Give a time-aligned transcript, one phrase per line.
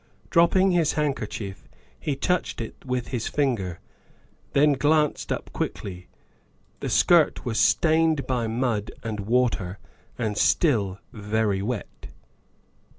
[0.31, 1.69] Dropping his handkerchief,
[1.99, 3.79] he touched it with his finger,
[4.53, 6.07] then glanced up quickly.
[6.79, 9.77] The skirt was stained by mud and water
[10.17, 12.07] and still very wet.